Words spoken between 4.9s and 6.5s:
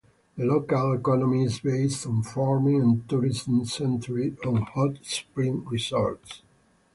spring resorts.